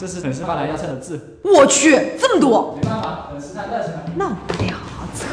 [0.00, 1.38] 这是粉丝发来要测的字。
[1.44, 4.02] 我去，这么多，没办法，粉丝太热情了。
[4.16, 4.74] 那无聊，
[5.14, 5.26] 测。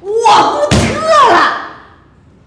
[0.00, 0.78] 我不测
[1.32, 1.36] 了，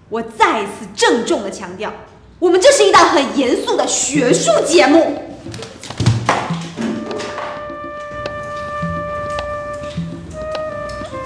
[0.08, 1.92] 我再一次郑重的强调，
[2.40, 5.20] 我们这是一档很严肃的学术节目。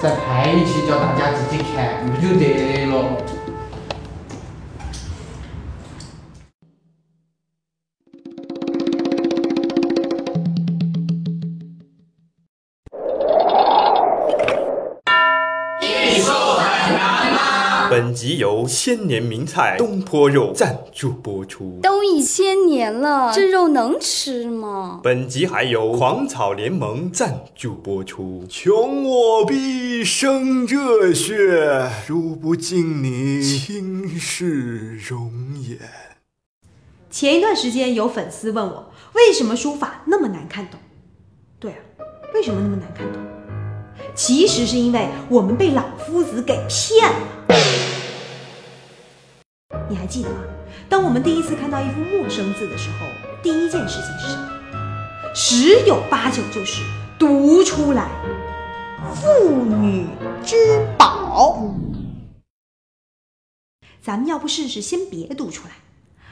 [0.01, 1.63] 再排一期叫大家自己
[18.23, 21.81] 集由千年名菜东坡肉赞助播出。
[21.83, 25.01] 都一千年了，这肉能吃吗？
[25.03, 28.45] 本集还有狂草联盟赞助播出。
[28.47, 35.29] 穷我毕生热血，如不尽你倾世容
[35.59, 35.77] 颜。
[37.11, 40.79] 前一段时间有粉丝问我，为什么书法那么难看懂？
[41.59, 41.77] 对啊，
[42.33, 43.21] 为什么那么难看懂？
[44.15, 47.92] 其实是因为我们被老夫子给骗了。
[49.89, 50.37] 你还记得吗？
[50.89, 53.05] 当我们第一次看到一幅陌生字的时候，
[53.41, 54.49] 第一件事情是什么？
[55.35, 56.83] 十有八九就是
[57.17, 58.09] 读出来
[59.15, 60.05] “妇女
[60.43, 60.55] 之
[60.97, 61.73] 宝”。
[64.01, 65.71] 咱们要不试试先别读出来？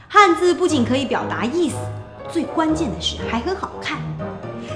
[0.08, 1.76] 汉字不仅可以表达意思，
[2.32, 4.00] 最关键的是还很好看。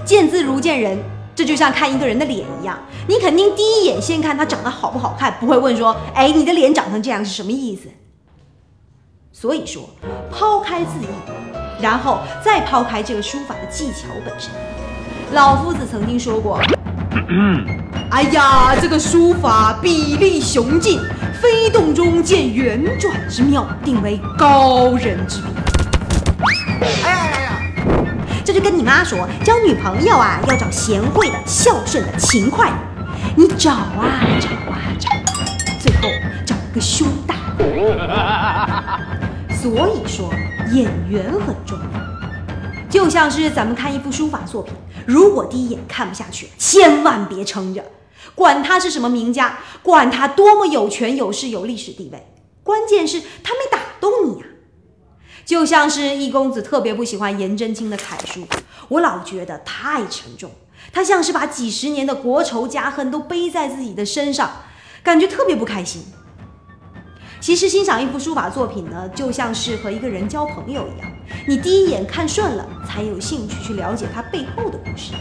[0.05, 0.97] 见字如见人，
[1.35, 7.89] 这就像看一个人的脸一样，你肯定第一眼先看他长得好不好看，不会问说，哎，你的脸长成这样是什么意思？
[9.38, 9.89] 所以说，
[10.32, 11.08] 抛开字义，
[11.82, 14.49] 然后再抛开这个书法的技巧本身。
[15.33, 16.58] 老夫子曾经说过
[18.11, 21.02] ：“哎呀，这个书法笔力雄劲，
[21.42, 25.48] 飞动中见圆转之妙，定为高人之笔。”
[27.04, 27.59] 哎呀呀呀！
[28.45, 32.76] 这就跟你妈说，交女朋友啊，要找贤惠的、孝顺的、勤快的。
[33.36, 35.09] 你找啊找啊找，
[35.77, 36.08] 最后
[36.45, 38.64] 找一个胸大的。
[39.65, 40.31] 所以说，
[40.73, 42.87] 演员很重要。
[42.87, 44.71] 就像是咱们看一部书法作品，
[45.08, 47.83] 如果第一眼看不下去，千万别撑着，
[48.36, 52.27] 管他是什么名家，管他多么有权有势有历史地位，
[52.61, 54.45] 关键是他没打动你呀、
[55.43, 58.47] 就像是易公子特别不喜欢颜真卿的楷书，
[58.89, 60.52] 我老觉得太沉重，
[60.93, 64.47] 他像是把几十年的国仇家恨都背在自己的身上，
[65.02, 66.05] 感觉特别不开心。
[67.39, 71.07] 其实欣赏一幅书法作品呢，就像是和一个人交朋友一样，
[71.47, 75.13] 你第一眼看顺了，才有兴趣去了解他背后的故事。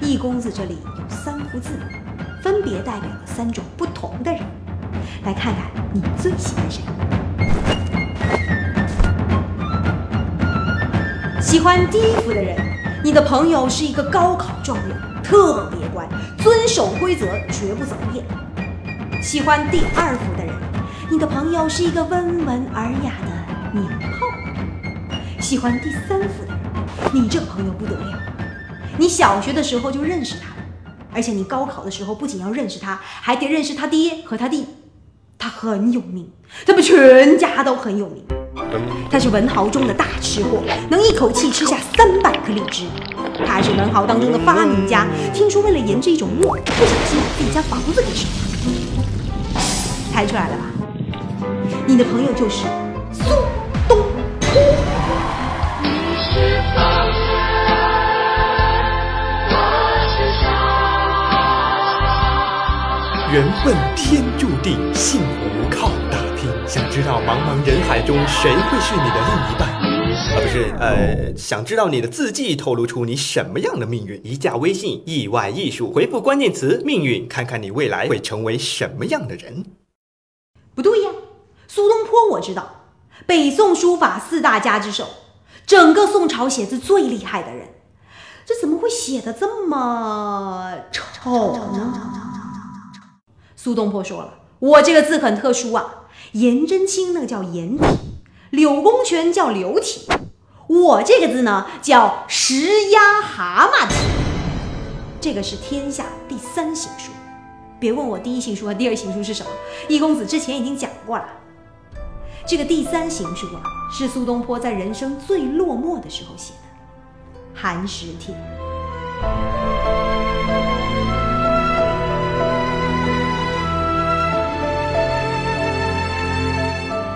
[0.00, 1.70] 易公子这里有三幅字，
[2.42, 4.40] 分别代表了三种不同的人，
[5.24, 6.82] 来看看你最喜欢谁。
[11.40, 12.56] 喜欢第一幅的人，
[13.02, 16.06] 你的朋友是一个高考状元，特别乖，
[16.38, 18.24] 遵守规则，绝不走偏。
[19.22, 20.45] 喜欢第二幅的人，
[21.08, 24.26] 你的朋友是一个温文尔雅的娘炮。
[25.40, 28.18] 喜欢第三幅的人，你这朋友不得了，
[28.98, 34.66] 你小学的时候就认识他了，而且你高考的时候不仅要认识他，还得认识他爹和他弟。
[35.38, 36.28] 他很有名，
[36.66, 38.24] 他们全家都很有名。
[39.08, 42.84] 他是文豪中的大吃货，能一口气吃下三百颗荔枝。
[43.46, 49.04] 他是文豪当中的发明家，听说为了研制一种墨，不小心把自己家房子给烧了。
[50.12, 50.64] 猜出来了吧？
[51.86, 52.66] 你的朋友就是
[53.12, 53.24] 苏
[53.88, 53.98] 东
[54.48, 54.66] 坡。
[63.32, 65.26] 缘分天注定，幸福
[65.70, 66.48] 靠打拼。
[66.66, 69.68] 想知道茫茫人海中谁会是你的另一半？
[69.68, 74.20] 啊，不是，呃，想知道你的字迹透露出你什么样的命运？
[74.24, 79.64] 一加微信，意外艺术，回复关键词“命运”，看看你未来会成为什么样的人。
[80.74, 81.10] 不对呀，
[81.76, 82.86] 苏东坡我知道，
[83.26, 85.08] 北宋书法四大家之首，
[85.66, 87.68] 整个宋朝写字最厉害的人，
[88.46, 91.92] 这怎么会写的这么丑呢？
[93.56, 97.84] 苏东坡说了，我这个字很特殊啊，颜真卿那个叫颜体，
[98.48, 100.08] 柳公权叫柳体，
[100.68, 103.94] 我这个字呢叫石压蛤蟆体，
[105.20, 107.10] 这个是天下第三行书。
[107.78, 109.50] 别问我第一行书和第二行书是什么，
[109.88, 111.28] 易公子之前已经讲过了。
[112.48, 118.32] 这个第三行书啊，是苏东坡在人生最落寞的时候写的《寒食帖》。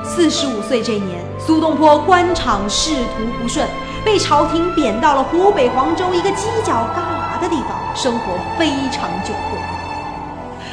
[0.04, 3.64] 四十五岁这年，苏东坡官场仕途不顺，
[4.04, 9.60] 被朝廷贬到了湖北黄州一个犄角旮旯的地方，生活非常窘迫，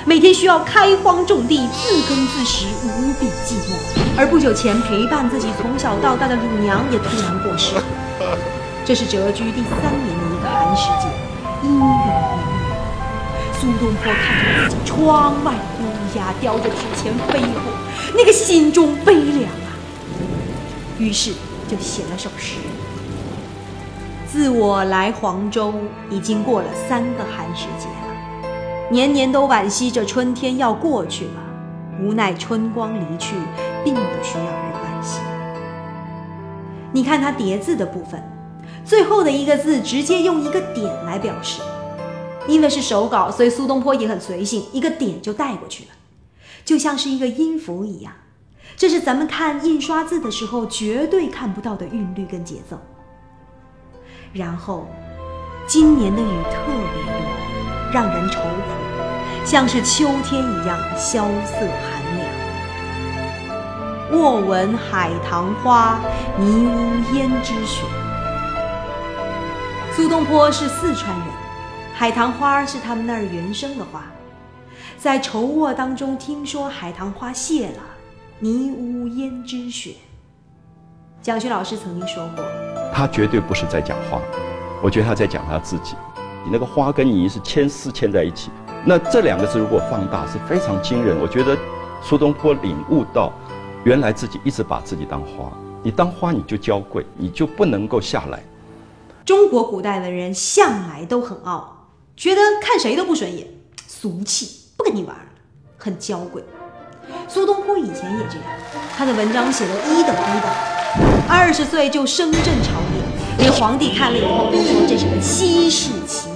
[0.07, 3.75] 每天需要开荒种地，自耕自食，无比寂寞。
[4.17, 7.83] 而不久前陪伴自己从小到大的乳娘也突然过世了。
[8.85, 11.09] 这是谪居第三年的一个寒食节，
[11.61, 12.39] 阴雨绵绵。
[13.59, 17.61] 苏东坡看着自己窗外乌鸦叼着纸钱飞过，
[18.15, 19.75] 那个心中悲凉啊。
[20.97, 21.33] 于是
[21.67, 22.55] 就写了首诗：
[24.25, 25.73] 自我来黄州，
[26.09, 27.89] 已经过了三个寒食节，
[28.89, 31.43] 年年都惋惜这春天要过去了，
[32.01, 33.35] 无奈春光离去，
[33.83, 35.19] 并不需要人惋惜。
[36.93, 38.23] 你看它叠字的部分，
[38.85, 41.61] 最后的一个字直接用一个点来表示。
[42.47, 45.89] 因为是手稿，所以苏东坡也很随性，一个点就带过去了，
[46.63, 48.13] 就像是一个音符一样。
[48.77, 52.79] 这是咱们看印刷字的时候绝对看不到的韵律跟节奏。
[54.31, 54.87] 然后，
[55.67, 57.56] 今年的雨特别多，
[57.91, 58.45] 让人愁苦，
[59.45, 62.27] 像是秋天一样萧瑟寒凉。
[64.11, 65.99] 卧闻海棠花，
[66.37, 67.83] 泥污胭脂雪。
[69.93, 71.27] 苏东坡是四川人。
[71.93, 74.03] 海棠花是他们那儿原生的花，
[74.99, 77.81] 在愁卧当中听说海棠花谢了，
[78.37, 79.95] 泥污胭脂雪。
[81.19, 82.45] 蒋勋老师曾经说过，
[82.93, 84.21] 他绝对不是在讲花，
[84.83, 85.95] 我觉得他在讲他自己。
[86.51, 88.49] 那个花跟泥是牵丝牵在一起，
[88.85, 91.17] 那这两个字如果放大是非常惊人。
[91.19, 91.57] 我觉得
[92.01, 93.33] 苏东坡领悟到，
[93.83, 95.51] 原来自己一直把自己当花，
[95.83, 98.43] 你当花你就娇贵，你就不能够下来。
[99.25, 101.73] 中国古代的人向来都很傲。
[102.15, 103.45] 觉得看谁都不顺眼，
[103.85, 105.15] 俗气，不跟你玩，
[105.77, 106.43] 很娇贵。
[107.27, 108.43] 苏东坡以前也这样，
[108.97, 110.49] 他的文章写的一等一的，
[111.29, 116.26] 二十岁就升镇朝廷，连皇帝看了以后都说这是个稀世奇。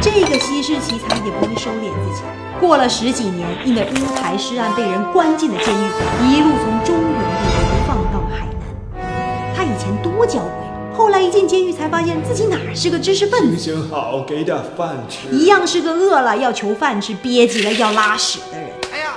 [0.00, 2.22] 这个稀世奇才也不会收敛自己，
[2.60, 5.88] 过了十几年，因为乌台诗案被人关进了监狱，
[6.28, 9.54] 一路从中原地流放到了海南。
[9.56, 10.50] 他以前多娇贵。
[10.96, 18.70] 后来一进监狱，才发现自己哪是个知识分子，行行好，给点饭吃，一样是个饿了要求饭吃、憋急了要拉屎的人。
[18.92, 19.14] 哎呀！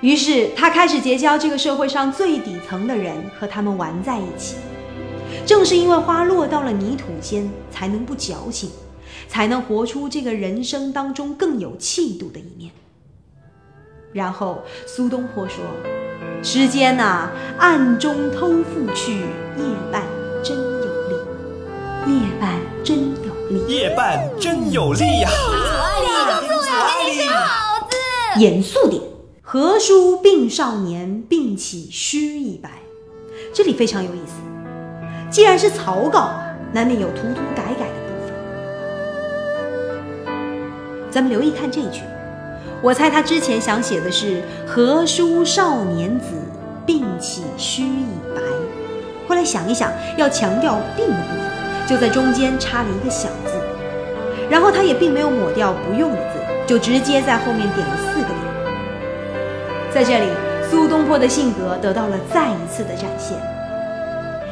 [0.00, 4.56] 于是他开始结交这个社会上最底层的人，和他们玩在一起。
[5.46, 8.70] 正是因为花落到了泥土间，才能不矫情，
[9.28, 12.70] 才能活出这个人生当中更有气度的一面。
[14.12, 15.56] 然后苏东坡说。
[16.42, 17.28] 时间呐，
[17.58, 19.12] 暗中偷复去，
[19.58, 20.02] 夜半
[20.42, 21.14] 真有力。
[22.06, 23.66] 夜半真有力。
[23.68, 25.28] 夜半真有力呀！
[28.38, 29.02] 严肃点。
[29.42, 32.70] 何书病少年，病起须一白。
[33.52, 34.32] 这里非常有意思。
[35.30, 36.32] 既然是草稿，
[36.72, 38.34] 难免有涂涂改改的部分。
[41.08, 42.02] 咱们留意看这句。
[42.82, 46.32] 我猜他之前想写的是“何书少年子，
[46.84, 48.40] 病起须已白”，
[49.28, 53.52] 后来想一想，要强调“病”的部分，就在中间插了一个小字，
[54.50, 58.38] 然后他也并没有抹掉不用的字，就直接在后面点了四个点。
[59.92, 60.26] 在这里，
[60.68, 63.36] 苏东坡的性格得到了再一次的展现。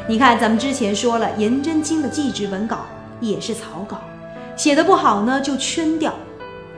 [0.08, 2.86] 你看，咱们之前说了，颜真卿的祭侄文稿
[3.20, 4.00] 也是草稿，
[4.56, 6.14] 写的不好呢，就圈掉。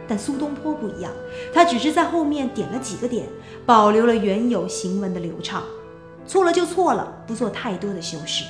[0.08, 1.12] 但苏东坡不一样，
[1.54, 3.28] 他只是在后面点了几个点，
[3.64, 5.62] 保留了原有行文的流畅。
[6.26, 8.44] 错了就错了，不做太多的修饰。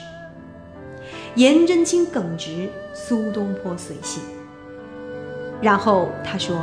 [1.35, 4.23] 颜真卿耿直，苏东坡随性。
[5.61, 6.57] 然后他说：“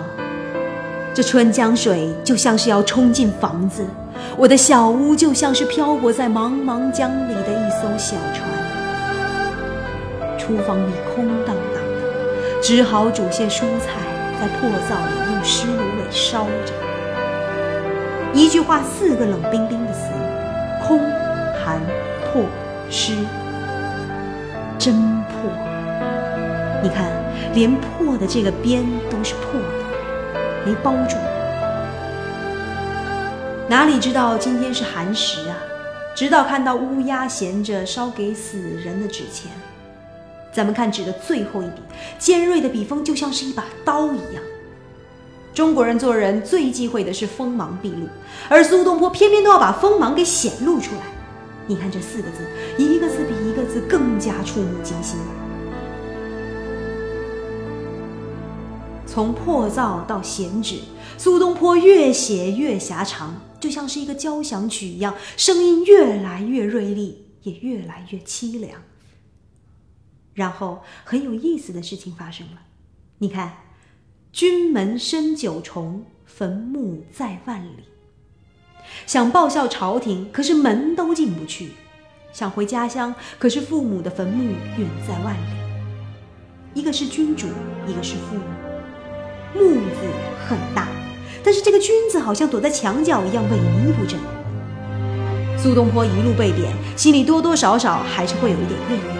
[1.13, 3.85] 这春江水就像是要冲进房子，
[4.35, 8.49] 我的小屋就像是漂泊在茫茫江里的一艘小船。
[10.37, 14.01] 厨房里空荡荡的，只好煮些蔬菜。”
[14.39, 16.71] 在破灶里用湿芦苇烧着，
[18.35, 20.11] 一句话四个冷冰冰的词：
[20.87, 20.99] 空、
[21.59, 21.81] 寒、
[22.21, 22.43] 破、
[22.87, 23.13] 湿，
[24.77, 24.93] 真
[25.23, 25.49] 破！
[26.83, 27.11] 你看，
[27.55, 31.17] 连破的这个边都是破的，没包住。
[33.69, 35.57] 哪里知道今天是寒食啊？
[36.15, 39.51] 直到看到乌鸦衔着烧给死人的纸钱。
[40.53, 41.81] 咱们看纸的最后一笔，
[42.17, 44.41] 尖锐的笔锋就像是一把刀一样。
[45.53, 48.07] 中国人做人最忌讳的是锋芒毕露，
[48.47, 51.01] 而苏东坡偏偏都要把锋芒给显露出来。
[51.67, 52.47] 你看这四个字，
[52.77, 55.19] 一个字比一个字更加触目惊心。
[59.05, 60.77] 从破造到闲止，
[61.17, 68.81] 苏东坡越写越狭长，就像是一个交响曲一样，声音越来越锐利，也越来越凄凉。
[70.33, 72.61] 然后很有意思的事情发生了，
[73.17, 73.57] 你看，
[74.31, 77.85] 君门深九重，坟墓在万里。
[79.05, 81.69] 想报效朝廷，可是门都进不去；
[82.31, 84.43] 想回家乡，可是父母的坟墓
[84.77, 85.57] 远在万里。
[86.73, 87.47] 一个是君主，
[87.87, 88.43] 一个是父母。
[89.55, 90.07] 木字
[90.47, 90.87] 很大，
[91.47, 94.19] 但是这个君子好像躲在墙角一样萎靡不振。
[95.57, 99.15] 苏东坡一路被贬，心里多多少少还是会有一点怨念。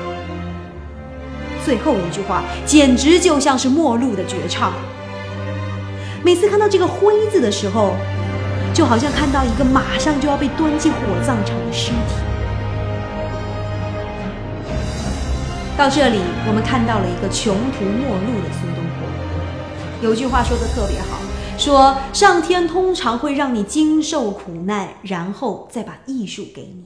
[1.63, 4.74] 最后一句话简直就像是末路的绝唱。
[6.22, 7.93] 每次看到这个“灰”字的时候，
[8.74, 11.96] 就好像看到一个马上就要被端进火葬场的尸体。
[15.77, 20.10] 到这里，我们看到了一个穷途末路的苏东坡。
[20.10, 21.22] 有句话说的特别好，
[21.57, 26.85] 说上天通常会让你经受苦难，然后再把艺术给你。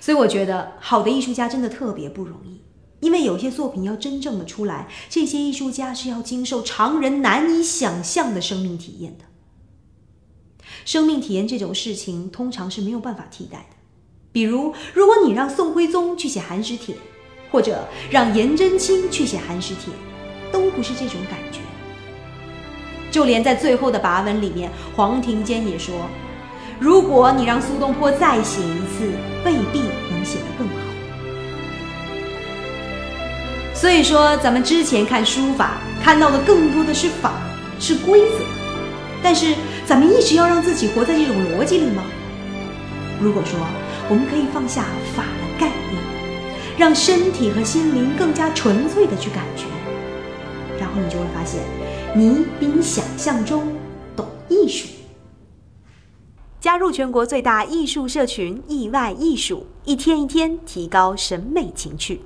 [0.00, 2.60] 所以我觉得，好的艺术家真的特别不容易，
[3.00, 9.24] 因为有些作品要真正的出来，这些艺术家是要经受常人难以想象的生命体验的。
[10.84, 13.76] 生命体验这种事情，通常是没有办法替代的。
[14.32, 16.94] 比如，如果你让宋徽宗去写《寒食帖》。
[17.52, 19.92] 或者让颜真卿去写《寒食帖》，
[20.52, 21.58] 都不是这种感觉。
[23.10, 25.94] 就连在最后的跋文里面，黄庭坚也说
[26.78, 29.10] ：“如果你让苏东坡再写一次，
[29.44, 30.74] 未必能写得更好。”
[33.74, 37.32] 所以说，咱们之前看书法，看到的更多的是法，
[37.78, 38.44] 是规则。
[39.22, 42.02] 但是，咱们一直要让自己活在这种逻辑里吗？
[43.20, 43.58] 如果说
[44.08, 44.82] 我们可以放下
[45.14, 46.00] 法的概念。
[46.78, 49.64] 让身体和心灵更加纯粹的去感觉，
[50.78, 51.60] 然后你就会发现，
[52.12, 53.72] 你比你想象中
[54.16, 54.88] 懂艺术。
[56.60, 62.20] 加入全国最大艺术社群“意外艺术”，一天一天提高审美情趣。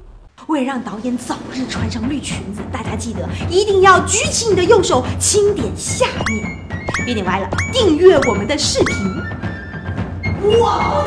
[0.47, 6.45] 为了让导演早日穿上绿裙子，大家记得一定要举起你的右手，轻点下面，
[7.05, 8.97] 别点歪了，订阅我们的视频。
[10.43, 11.05] 我，